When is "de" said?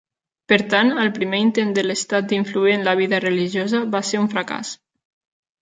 1.75-1.83